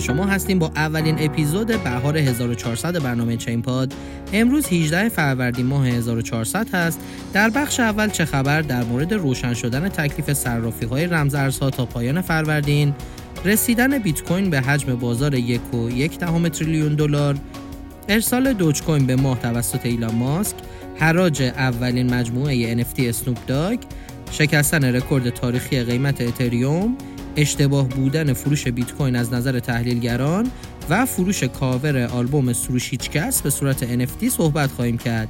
شما 0.00 0.26
هستیم 0.26 0.58
با 0.58 0.70
اولین 0.76 1.16
اپیزود 1.18 1.66
بهار 1.66 2.18
1400 2.18 3.02
برنامه 3.02 3.36
چین 3.36 3.62
پاد. 3.62 3.94
امروز 4.32 4.66
18 4.66 5.08
فروردین 5.08 5.66
ماه 5.66 5.88
1400 5.88 6.74
هست. 6.74 7.00
در 7.32 7.50
بخش 7.50 7.80
اول 7.80 8.08
چه 8.10 8.24
خبر؟ 8.24 8.62
در 8.62 8.84
مورد 8.84 9.14
روشن 9.14 9.54
شدن 9.54 9.88
تکلیف 9.88 10.32
صرافی 10.32 10.86
های 10.86 11.06
رمزارزها 11.06 11.70
تا 11.70 11.86
پایان 11.86 12.20
فروردین. 12.20 12.94
رسیدن 13.44 13.98
بیت 13.98 14.22
کوین 14.22 14.50
به 14.50 14.60
حجم 14.60 14.94
بازار 14.96 15.34
یک 15.34 15.74
و 15.74 15.90
یک 15.90 16.18
دهم 16.18 16.48
تریلیون 16.48 16.94
دلار. 16.94 17.36
ارسال 18.08 18.52
دوج 18.52 18.82
کوین 18.82 19.06
به 19.06 19.16
ماه 19.16 19.38
توسط 19.38 19.86
ایلان 19.86 20.14
ماسک. 20.14 20.56
حراج 21.00 21.42
اولین 21.42 22.14
مجموعه 22.14 22.84
NFT 22.84 23.00
اسنوپ 23.00 23.46
داگ. 23.46 23.78
شکستن 24.30 24.84
رکورد 24.84 25.30
تاریخی 25.30 25.82
قیمت 25.82 26.20
اتریوم. 26.20 26.96
اشتباه 27.38 27.88
بودن 27.88 28.32
فروش 28.32 28.68
بیت 28.68 28.92
کوین 28.92 29.16
از 29.16 29.32
نظر 29.32 29.58
تحلیلگران 29.58 30.50
و 30.90 31.06
فروش 31.06 31.42
کاور 31.44 32.06
آلبوم 32.06 32.52
سروش 32.52 32.90
هیچکس 32.90 33.42
به 33.42 33.50
صورت 33.50 34.06
NFT 34.06 34.28
صحبت 34.28 34.70
خواهیم 34.70 34.98
کرد. 34.98 35.28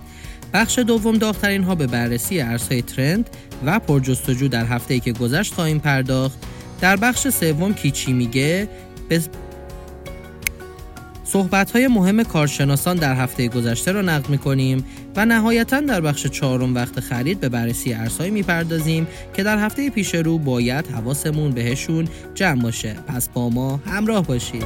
بخش 0.54 0.78
دوم 0.78 1.18
داغترین 1.18 1.62
ها 1.62 1.74
به 1.74 1.86
بررسی 1.86 2.40
ارزهای 2.40 2.82
ترند 2.82 3.30
و 3.64 3.78
پرجستجو 3.78 4.48
در 4.48 4.64
هفته 4.64 4.94
ای 4.94 5.00
که 5.00 5.12
گذشت 5.12 5.54
خواهیم 5.54 5.78
پرداخت. 5.78 6.38
در 6.80 6.96
بخش 6.96 7.28
سوم 7.28 7.74
کیچی 7.74 8.12
میگه 8.12 8.68
به 9.08 9.20
صحبت 11.32 11.70
های 11.70 11.88
مهم 11.88 12.22
کارشناسان 12.22 12.96
در 12.96 13.14
هفته 13.14 13.48
گذشته 13.48 13.92
را 13.92 14.02
نقد 14.02 14.28
می‌کنیم 14.28 14.84
و 15.16 15.26
نهایتا 15.26 15.80
در 15.80 16.00
بخش 16.00 16.26
چهارم 16.26 16.74
وقت 16.74 17.00
خرید 17.00 17.40
به 17.40 17.48
بررسی 17.48 17.92
ارزهایی 17.92 18.30
می‌پردازیم 18.30 19.06
که 19.34 19.42
در 19.42 19.58
هفته 19.58 19.90
پیش 19.90 20.14
رو 20.14 20.38
باید 20.38 20.86
حواسمون 20.86 21.50
بهشون 21.50 22.08
جمع 22.34 22.62
باشه. 22.62 22.96
پس 23.06 23.28
با 23.28 23.48
ما 23.48 23.80
همراه 23.86 24.26
باشید. 24.26 24.64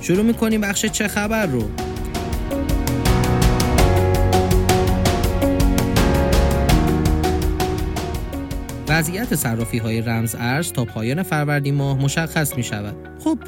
شروع 0.00 0.22
می‌کنیم 0.22 0.60
بخش 0.60 0.86
چه 0.86 1.08
خبر 1.08 1.46
رو. 1.46 1.70
وضعیت 9.02 9.34
صرافی 9.34 9.78
های 9.78 10.00
رمز 10.00 10.36
ارز 10.38 10.72
تا 10.72 10.84
پایان 10.84 11.22
فروردین 11.22 11.74
ماه 11.74 12.02
مشخص 12.02 12.56
می 12.56 12.62
شود. 12.62 12.94
خب 13.18 13.38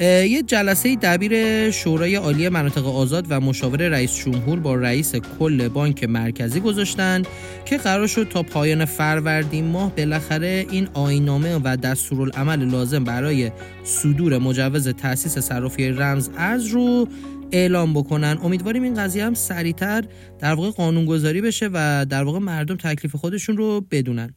یه 0.00 0.42
جلسه 0.42 0.96
دبیر 0.96 1.70
شورای 1.70 2.14
عالی 2.14 2.48
مناطق 2.48 2.86
آزاد 2.86 3.26
و 3.28 3.40
مشاور 3.40 3.88
رئیس 3.88 4.16
جمهور 4.16 4.60
با 4.60 4.74
رئیس 4.74 5.14
کل 5.16 5.68
بانک 5.68 6.04
مرکزی 6.04 6.60
گذاشتن 6.60 7.22
که 7.64 7.76
قرار 7.76 8.06
شد 8.06 8.28
تا 8.28 8.42
پایان 8.42 8.84
فروردین 8.84 9.64
ماه 9.64 9.96
بالاخره 9.96 10.66
این 10.70 10.88
آینامه 10.94 11.60
و 11.64 11.76
دستورالعمل 11.76 12.64
لازم 12.64 13.04
برای 13.04 13.50
صدور 13.84 14.38
مجوز 14.38 14.88
تأسیس 14.88 15.38
صرافی 15.38 15.88
رمز 15.88 16.30
ارز 16.36 16.66
رو 16.66 17.08
اعلام 17.52 17.94
بکنن 17.94 18.38
امیدواریم 18.42 18.82
این 18.82 18.94
قضیه 18.94 19.24
هم 19.24 19.34
سریعتر 19.34 20.04
در 20.38 20.54
واقع 20.54 20.70
قانونگذاری 20.70 21.40
بشه 21.40 21.70
و 21.72 22.06
در 22.08 22.24
واقع 22.24 22.38
مردم 22.38 22.76
تکلیف 22.76 23.16
خودشون 23.16 23.56
رو 23.56 23.80
بدونن 23.90 24.34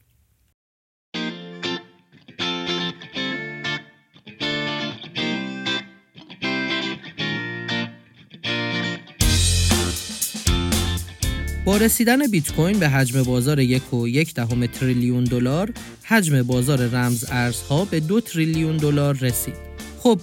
با 11.65 11.77
رسیدن 11.77 12.27
بیت 12.27 12.51
کوین 12.51 12.79
به 12.79 12.89
حجم 12.89 13.23
بازار 13.23 13.59
یک 13.59 13.93
و 13.93 14.07
یک 14.07 14.33
دهم 14.33 14.65
تریلیون 14.65 15.23
دلار 15.23 15.69
حجم 16.03 16.43
بازار 16.43 16.87
رمز 16.87 17.25
ارزها 17.29 17.85
به 17.85 17.99
دو 17.99 18.21
تریلیون 18.21 18.77
دلار 18.77 19.17
رسید 19.21 19.55
خب 19.99 20.19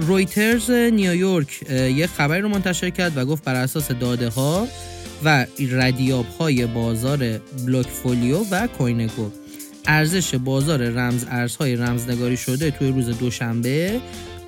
رویترز 0.00 0.70
نیویورک 0.70 1.62
یک 1.70 2.06
خبری 2.06 2.40
رو 2.40 2.48
منتشر 2.48 2.90
کرد 2.90 3.16
و 3.16 3.24
گفت 3.24 3.44
بر 3.44 3.54
اساس 3.54 3.90
داده 3.90 4.28
ها 4.28 4.68
و 5.24 5.46
ردیاب 5.70 6.26
های 6.38 6.66
بازار 6.66 7.38
Blockfolio 7.66 8.38
و 8.50 8.66
CoinGecko 8.66 9.30
ارزش 9.86 10.34
بازار 10.34 10.88
رمز 10.88 11.24
ارزهای 11.30 11.76
رمزنگاری 11.76 12.36
شده 12.36 12.70
توی 12.70 12.88
روز 12.88 13.18
دوشنبه 13.18 14.00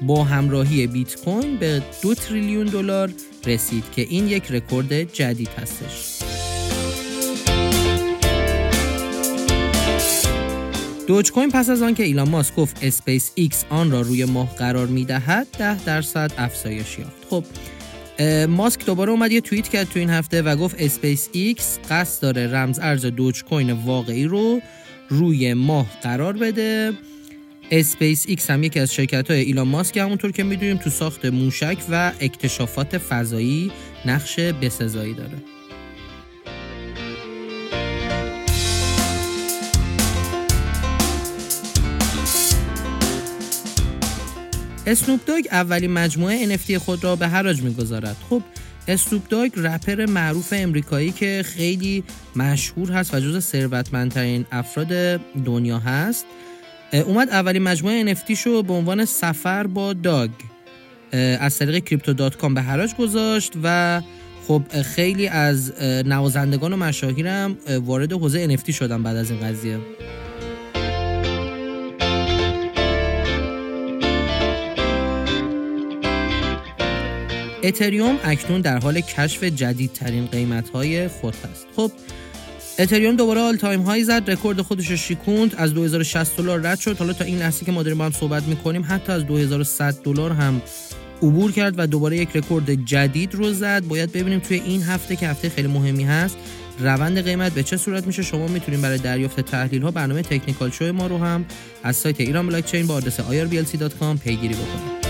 با 0.03 0.25
همراهی 0.25 0.87
بیت 0.87 1.17
کوین 1.17 1.57
به 1.57 1.83
دو 2.03 2.15
تریلیون 2.15 2.67
دلار 2.67 3.11
رسید 3.47 3.85
که 3.97 4.03
این 4.03 4.29
یک 4.29 4.51
رکورد 4.51 5.03
جدید 5.03 5.49
هستش. 5.49 6.18
دوج 11.09 11.33
کوین 11.33 11.51
پس 11.51 11.71
از 11.71 11.83
آنکه 11.83 12.03
ایلان 12.03 12.29
ماسک 12.29 12.55
گفت 12.55 12.85
اسپیس 12.85 13.33
ایکس 13.35 13.65
آن 13.71 13.91
را 13.91 14.01
روی 14.01 14.25
ماه 14.25 14.57
قرار 14.57 14.87
می 14.87 15.05
دهد 15.05 15.47
10 15.59 15.85
درصد 15.85 16.33
افزایش 16.39 16.99
یافت. 16.99 17.27
خب 17.31 17.45
ماسک 18.47 18.87
دوباره 18.87 19.11
اومد 19.11 19.33
یه 19.33 19.41
توییت 19.41 19.69
کرد 19.69 19.89
تو 19.89 19.99
این 19.99 20.11
هفته 20.11 20.43
و 20.43 20.57
گفت 20.57 20.77
اسپیس 20.79 21.29
ایکس 21.33 21.79
قصد 21.91 22.23
داره 22.23 22.47
رمز 22.47 22.79
ارز 22.79 23.07
دوج 23.07 23.45
کوین 23.45 23.73
واقعی 23.73 24.25
رو 24.25 24.61
روی 25.09 25.55
ماه 25.55 25.87
قرار 26.03 26.33
بده 26.33 26.93
اسپیس 27.71 28.25
ایکس 28.29 28.51
هم 28.51 28.63
یکی 28.63 28.81
از 28.81 28.95
شرکت 28.95 29.31
های 29.31 29.41
ایلان 29.41 29.69
ماسک 29.69 29.97
همونطور 29.97 30.33
که 30.33 30.43
می‌دونیم 30.43 30.77
تو 30.77 30.91
ساخت 30.91 31.25
موشک 31.25 31.79
و 31.91 32.13
اکتشافات 32.21 32.99
فضایی 32.99 33.73
نقش 34.07 34.41
بسزایی 34.41 35.15
داره 35.15 35.58
اسنوپ 44.89 45.25
داگ 45.27 45.49
اولین 45.53 45.93
مجموعه 45.93 46.57
NFT 46.57 46.73
خود 46.73 47.05
را 47.05 47.17
به 47.17 47.29
حراج 47.29 47.63
می‌گذارد. 47.63 48.17
خب 48.31 48.43
اسنوپ 48.89 49.29
داگ 49.29 49.51
رپر 49.57 50.07
معروف 50.07 50.55
امریکایی 50.57 51.13
که 51.13 51.43
خیلی 51.47 52.05
مشهور 52.37 52.93
هست 52.93 53.15
و 53.15 53.21
جز 53.21 53.45
ثروتمندترین 53.45 54.47
افراد 54.53 55.21
دنیا 55.45 55.79
هست. 55.79 56.27
اومد 56.93 57.29
اولین 57.29 57.63
مجموعه 57.63 58.15
NFT 58.15 58.33
شو 58.33 58.63
به 58.63 58.73
عنوان 58.73 59.05
سفر 59.05 59.67
با 59.67 59.93
داگ. 59.93 60.31
از 61.41 61.59
طریق 61.59 61.85
Crypto.com 61.85 62.55
به 62.55 62.63
حراج 62.63 62.95
گذاشت 62.95 63.53
و 63.63 64.03
خب 64.47 64.63
خیلی 64.83 65.29
از 65.29 65.73
نوازندگان 65.83 66.73
و 66.73 66.77
مشاهیرم 66.77 67.57
وارد 67.85 68.13
حوزه 68.13 68.57
NFT 68.57 68.75
شدن 68.75 69.03
بعد 69.03 69.17
از 69.17 69.31
این 69.31 69.41
قضیه. 69.41 69.79
اتریوم 77.63 78.19
اکنون 78.25 78.61
در 78.61 78.79
حال 78.79 79.01
کشف 79.01 79.45
جدیدترین 79.45 80.27
قیمت 80.27 80.69
های 80.69 81.09
خود 81.09 81.35
است 81.53 81.67
خب 81.77 81.93
اتریوم 82.79 83.17
دوباره 83.17 83.41
all 83.41 83.57
time 83.57 83.81
high 83.81 84.05
زد 84.05 84.31
رکورد 84.31 84.63
خودش 84.63 84.91
رو 84.91 84.97
شیکوند 84.97 85.55
از 85.55 85.75
2060 85.75 86.37
دلار 86.37 86.61
رد 86.61 86.79
شد. 86.79 86.97
حالا 86.99 87.13
تا 87.13 87.25
این 87.25 87.39
لحظه 87.39 87.65
که 87.65 87.73
ما 87.73 87.83
داریم 87.83 87.99
با 87.99 88.05
هم 88.05 88.13
صحبت 88.13 88.43
می‌کنیم 88.43 88.85
حتی 88.89 89.13
از 89.13 89.27
2100 89.27 89.95
دلار 90.05 90.33
هم 90.33 90.63
عبور 91.23 91.53
کرد 91.53 91.75
و 91.79 91.87
دوباره 91.87 92.17
یک 92.17 92.29
رکورد 92.35 92.85
جدید 92.85 93.35
رو 93.35 93.53
زد. 93.53 93.85
باید 93.85 94.13
ببینیم 94.13 94.39
توی 94.39 94.63
این 94.65 94.83
هفته 94.83 95.17
که 95.17 95.29
هفته 95.29 95.49
خیلی 95.49 95.69
مهمی 95.69 96.05
هست 96.05 96.37
روند 96.81 97.25
قیمت 97.25 97.53
به 97.53 97.63
چه 97.63 97.77
صورت 97.77 98.07
میشه؟ 98.07 98.23
شما 98.23 98.47
می‌تونید 98.47 98.81
برای 98.81 98.99
دریافت 98.99 99.41
تحلیل 99.41 99.83
ها 99.83 99.91
برنامه 99.91 100.23
تکنیکال 100.23 100.71
شو 100.71 100.93
ما 100.93 101.07
رو 101.07 101.19
هم 101.19 101.45
از 101.83 101.97
سایت 101.97 102.21
ایران 102.21 102.47
بلاک 102.47 102.67
چین 102.67 102.87
با 102.87 102.95
آدرس 102.95 103.21
irblc.com 103.21 104.21
پیگیری 104.25 104.55
بکنید. 104.55 105.08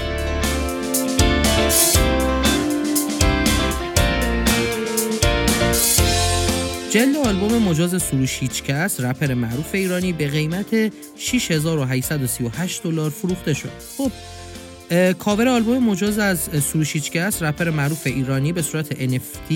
جلد 6.90 7.17
آلبوم 7.17 7.62
مجاز 7.62 8.02
سروش 8.02 8.38
هیچکس 8.40 9.00
رپر 9.00 9.35
معروف 9.35 9.75
ایرانی 9.75 10.12
به 10.12 10.29
قیمت 10.29 10.93
6838 11.17 12.82
دلار 12.82 13.11
فروخته 13.11 13.55
شد. 13.55 13.70
خب 13.99 14.12
کاور 15.12 15.49
آلبوم 15.49 15.85
مجاز 15.85 16.19
از 16.19 16.38
سروش 16.40 16.93
هیچکس 16.93 17.43
رپر 17.43 17.70
معروف 17.70 18.06
ایرانی 18.06 18.52
به 18.52 18.62
صورت 18.62 18.94
NFT 18.94 19.55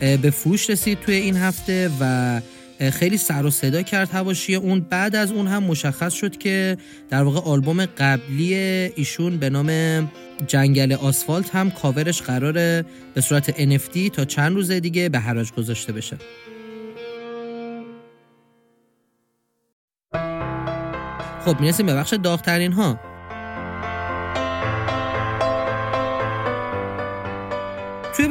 به 0.00 0.30
فروش 0.30 0.70
رسید 0.70 1.00
توی 1.00 1.14
این 1.14 1.36
هفته 1.36 1.90
و 2.00 2.40
خیلی 2.78 3.16
سر 3.16 3.46
و 3.46 3.50
صدا 3.50 3.82
کرد 3.82 4.10
هواشی 4.10 4.54
اون. 4.54 4.80
بعد 4.80 5.16
از 5.16 5.32
اون 5.32 5.46
هم 5.46 5.62
مشخص 5.62 6.12
شد 6.14 6.38
که 6.38 6.76
در 7.10 7.22
واقع 7.22 7.40
آلبوم 7.40 7.86
قبلی 7.86 8.54
ایشون 8.54 9.36
به 9.36 9.50
نام 9.50 9.70
جنگل 10.46 10.92
آسفالت 10.92 11.54
هم 11.54 11.70
کاورش 11.70 12.22
قراره 12.22 12.84
به 13.14 13.20
صورت 13.20 13.50
NFT 13.50 14.10
تا 14.12 14.24
چند 14.24 14.54
روز 14.54 14.70
دیگه 14.70 15.08
به 15.08 15.18
حراج 15.18 15.52
گذاشته 15.52 15.92
بشه. 15.92 16.16
خب 21.44 21.60
می‌رسیم 21.60 21.86
به 21.86 21.94
بخش 21.94 22.14
داغترین 22.14 22.72
ها 22.72 23.13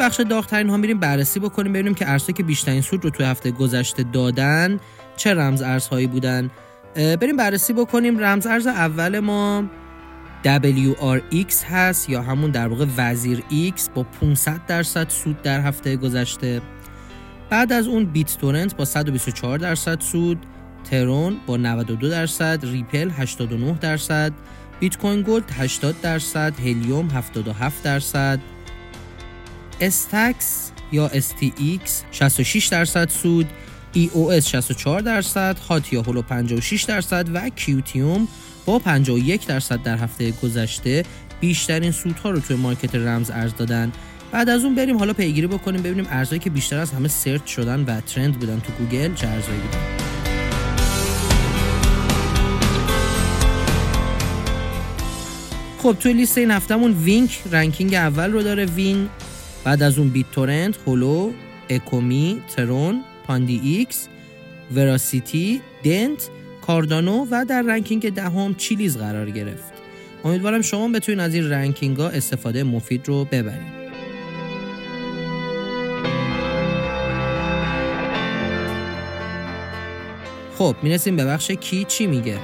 بخش 0.03 0.19
داغترین 0.19 0.69
ها 0.69 0.77
میریم 0.77 0.99
بررسی 0.99 1.39
بکنیم 1.39 1.73
ببینیم 1.73 1.93
که 1.93 2.09
ارزهایی 2.09 2.33
که 2.33 2.43
بیشترین 2.43 2.81
سود 2.81 3.03
رو 3.03 3.09
توی 3.09 3.25
هفته 3.25 3.51
گذشته 3.51 4.03
دادن 4.03 4.79
چه 5.15 5.33
رمز 5.33 5.61
ارزهایی 5.61 6.07
بودن 6.07 6.49
بریم 6.95 7.37
بررسی 7.37 7.73
بکنیم. 7.73 8.19
رمز 8.19 8.47
ارز 8.47 8.67
اول 8.67 9.19
ما 9.19 9.63
WRX 10.45 11.63
هست 11.69 12.09
یا 12.09 12.21
همون 12.21 12.51
در 12.51 12.67
واقع 12.67 12.85
وزیر 12.97 13.43
X 13.77 13.89
با 13.95 14.03
500 14.03 14.65
درصد 14.67 15.09
سود 15.09 15.41
در 15.41 15.61
هفته 15.61 15.95
گذشته. 15.95 16.61
بعد 17.49 17.73
از 17.73 17.87
اون 17.87 18.05
بیت 18.05 18.37
تورنت 18.37 18.75
با 18.75 18.85
124 18.85 19.57
درصد 19.57 20.01
سود 20.01 20.45
ترون 20.91 21.37
با 21.45 21.57
92 21.57 22.09
درصد 22.09 22.59
ریپل 22.63 23.09
89 23.09 23.77
درصد 23.81 24.33
بیت 24.79 24.97
کوین 24.97 25.21
گولد 25.21 25.51
80 25.51 26.01
درصد 26.01 26.53
هلیوم 26.59 27.09
77 27.09 27.83
درصد. 27.83 28.39
استکس 29.81 30.71
یا 30.91 31.09
STX 31.09 31.89
66 32.11 32.67
درصد 32.67 33.09
سود 33.09 33.49
EOS 33.95 34.45
64 34.45 34.99
درصد 34.99 35.57
هات 35.59 35.87
یا 35.87 36.01
هولو 36.01 36.21
56 36.21 36.83
درصد 36.83 37.27
و 37.33 37.49
کیوتیوم 37.49 38.27
با 38.65 38.79
51 38.79 39.47
درصد 39.47 39.83
در 39.83 39.97
هفته 39.97 40.31
گذشته 40.31 41.03
بیشترین 41.39 41.91
سودها 41.91 42.29
رو 42.29 42.39
توی 42.39 42.55
market 42.55 42.95
رمز 42.95 43.31
ارز 43.31 43.55
دادن. 43.55 43.91
بعد 44.31 44.49
از 44.49 44.63
اون 44.63 44.75
بریم 44.75 44.97
حالا 44.97 45.13
پیگیری 45.13 45.47
بکنیم 45.47 45.81
ببینیم 45.81 46.07
ارزهایی 46.09 46.39
که 46.39 46.49
بیشتر 46.49 46.77
از 46.77 46.91
همه 46.91 47.07
search 47.07 47.45
شدن 47.45 47.83
و 47.83 48.01
trend 48.01 48.39
بودن 48.39 48.59
تو 48.59 48.73
گوگل 48.73 49.13
چه 49.13 49.27
ارزهایی 49.27 49.59
بودن. 49.59 49.79
خب 55.77 55.97
توی 55.99 56.13
لیست 56.13 56.37
این 56.37 56.51
هفتهمون 56.51 56.91
وینک 56.91 57.41
ranking 57.51 57.93
اول 57.93 58.31
رو 58.31 58.43
داره. 58.43 58.65
وین 58.65 59.09
بعد 59.63 59.83
از 59.83 59.99
اون 59.99 60.09
بیت 60.09 60.25
تورنت، 60.31 60.77
هولو، 60.87 61.31
اکومی، 61.69 62.41
ترون، 62.55 63.03
پاندی 63.27 63.61
ایکس، 63.63 64.07
وراسیتی، 64.75 65.61
دنت، 65.83 66.29
کاردانو 66.61 67.27
و 67.31 67.45
در 67.49 67.61
ranking 67.61 68.13
دهم 68.13 68.55
چیلیز 68.55 68.97
قرار 68.97 69.29
گرفت. 69.29 69.73
امیدوارم 70.25 70.61
شما 70.61 70.87
بتونید 70.87 71.19
از 71.19 71.33
این 71.33 71.49
ranking 71.49 71.97
ها 71.97 72.09
استفاده 72.09 72.63
مفید 72.63 73.07
رو 73.07 73.25
ببرید. 73.25 73.83
خب 80.57 80.75
می‌رسیم 80.83 81.15
به 81.15 81.25
بخش 81.25 81.51
کی 81.51 81.83
چی 81.83 82.07
میگه 82.07 82.37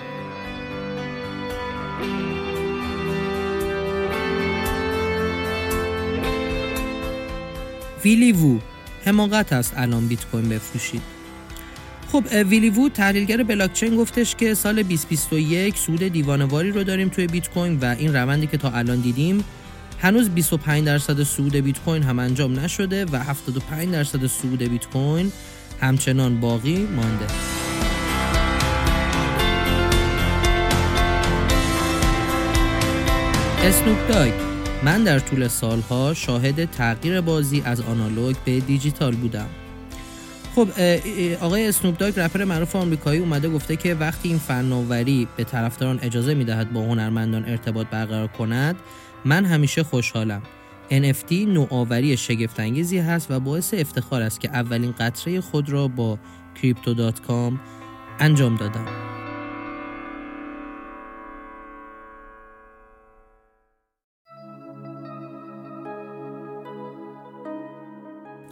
ویلی 8.04 8.32
وو. 8.32 8.60
حماقت 9.06 9.54
است 9.54 9.74
الان 9.78 10.08
بیت 10.08 10.26
کوین 10.26 10.50
بفروشید. 10.50 11.02
خب 12.12 12.24
ویلی 12.50 12.70
وو 12.70 12.90
تحلیلگر 12.90 13.44
بلاکچین 13.44 13.98
گفتش 13.98 14.36
که 14.36 14.54
سال 14.54 14.84
2021 14.84 15.78
سود 15.78 16.04
دیوانواری 16.04 16.72
رو 16.72 16.84
داریم 16.84 17.10
توی 17.10 17.28
بیت 17.28 17.50
کوین 17.50 17.80
و 17.80 17.86
این 18.00 18.16
روندی 18.16 18.48
که 18.48 18.58
تا 18.58 18.72
الان 18.72 19.00
دیدیم 19.00 19.44
هنوز 20.02 20.30
25 20.30 20.86
درصد 20.86 21.24
سود 21.24 21.56
بیت 21.56 21.80
کوین 21.80 22.04
هم 22.04 22.20
انجام 22.20 22.60
نشده 22.60 23.06
و 23.06 23.16
75 23.16 23.92
درصد 23.92 24.26
سود 24.26 24.64
بیت 24.64 24.86
کوین 24.86 25.32
همچنان 25.82 26.40
باقی 26.40 26.88
مانده. 26.96 27.26
اسنوپ 33.64 34.08
داگ 34.08 34.49
من 34.84 35.04
در 35.04 35.20
طول 35.20 35.48
سالها 35.48 36.14
شاهد 36.14 36.72
تغییر 36.72 37.22
بازی 37.22 37.62
از 37.66 37.82
آنالوگ 37.82 38.36
به 38.46 38.60
دیجیتال 38.60 39.16
بودم. 39.16 39.48
خب 40.56 40.68
آقای 41.42 41.68
اسنوپ 41.68 41.98
داگ 41.98 42.20
رپر 42.20 42.44
معروف 42.44 42.76
آمریکایی 42.76 43.20
اومده 43.20 43.50
گفته 43.50 43.76
که 43.76 43.94
وقتی 43.96 44.30
این 44.30 44.38
فناوری 44.38 45.28
به 45.38 45.44
طرفداران 45.44 46.00
اجازه 46.02 46.34
می‌دهد 46.34 46.74
با 46.74 46.82
هنرمندان 46.82 47.46
ارتباط 47.46 47.88
برقرار 47.88 48.28
کند 48.28 48.76
من 49.26 49.46
همیشه 49.46 49.84
خوشحالم. 49.84 50.42
NFT 50.92 51.32
نوآوری 51.32 52.18
شگفتانگیزی 52.18 52.98
هست 52.98 53.32
و 53.32 53.40
باعث 53.40 53.74
افتخار 53.74 54.22
است 54.22 54.42
که 54.42 54.50
اولین 54.50 54.92
قطره 54.92 55.42
خود 55.42 55.70
را 55.70 55.88
با 55.88 56.20
crypto.com 56.56 57.54
انجام 58.20 58.56
دادم. 58.56 59.19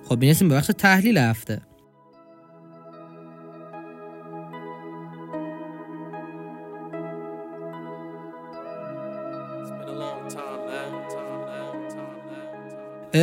خب 0.09 0.19
بینیسیم 0.19 0.49
به 0.49 0.55
بخش 0.55 0.67
تحلیل 0.77 1.17
هفته. 1.17 1.61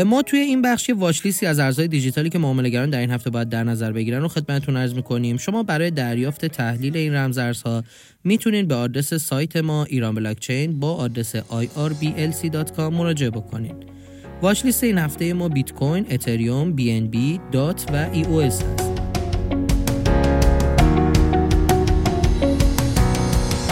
ما 0.07 0.23
توی 0.23 0.39
این 0.39 0.63
بخش 0.63 0.91
واچلیستی 0.91 1.47
از 1.47 1.59
ارزهای 1.59 1.89
دیجیتالی 1.89 2.31
که 2.31 2.39
معاملهگران 2.39 2.91
در 2.91 2.99
این 2.99 3.11
هفته 3.11 3.31
باید 3.31 3.49
در 3.49 3.65
نظر 3.65 3.93
بگیرن 3.93 4.23
رو 4.23 4.29
خدمتتون 4.29 4.77
عرض 4.77 4.95
می‌کنیم. 4.95 5.37
شما 5.37 5.63
برای 5.63 5.91
دریافت 5.91 6.47
تحلیل 6.47 6.97
این 6.97 7.15
رمزارزها 7.15 7.85
می‌تونید 8.25 8.69
به 8.69 8.75
آدرس 8.75 9.15
سایت 9.15 9.57
ما 9.57 9.85
ایران 9.85 10.15
بلاکچین 10.15 10.81
با 10.81 10.95
آدرس 10.95 11.37
irblc.com 11.37 12.81
مراجعه 12.81 13.31
بکنید. 13.31 14.04
watch 14.43 14.65
list 14.65 14.85
این 14.85 14.99
هفته 14.99 15.33
ما 15.33 15.49
بیت 15.49 15.73
کوین، 15.73 16.07
اتریوم، 16.11 16.73
بی 16.73 16.93
ان 16.93 17.07
بی، 17.07 17.41
دات 17.53 17.87
و 17.93 18.09
EOS 18.13 18.63
هست. 18.63 18.95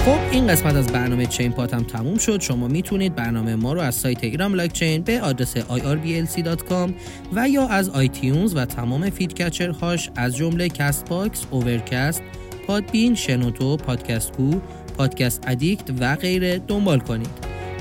خب 0.06 0.18
این 0.32 0.46
قسمت 0.46 0.74
از 0.74 0.86
برنامه 0.86 1.26
چین 1.26 1.52
پاد 1.52 1.74
هم 1.74 1.82
تموم 1.82 2.18
شد. 2.18 2.40
شما 2.40 2.68
می‌تونید 2.68 3.14
برنامه 3.14 3.56
ما 3.56 3.72
رو 3.72 3.80
از 3.80 3.94
سایت 3.94 4.24
ایران 4.24 4.52
بلاک 4.52 4.72
چین 4.72 5.02
به 5.02 5.20
آدرس 5.20 5.56
irblc.com 5.56 6.90
و 7.32 7.48
یا 7.48 7.66
از 7.66 7.88
آیتیونز 7.88 8.56
و 8.56 8.64
تمام 8.64 9.10
feed 9.10 9.40
هاش 9.80 10.10
از 10.16 10.36
جمله 10.36 10.68
کست 10.68 11.08
باکس، 11.08 11.44
اوورکست، 11.50 12.22
پادبین، 12.66 13.14
شنوتو، 13.14 13.76
پادکست 13.76 14.32
کو، 14.32 14.50
پادکست 14.98 15.44
ادیکت 15.46 15.90
و 16.00 16.16
غیره 16.16 16.58
دنبال 16.58 16.98
کنید. 16.98 17.30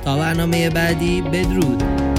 تا 0.05 0.17
برنامه 0.17 0.69
بعدی 0.69 1.21
بدرود. 1.21 2.10